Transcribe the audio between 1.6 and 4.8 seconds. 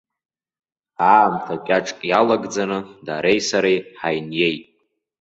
кьаҿк иалагӡаны дареи сареи ҳаиниеит.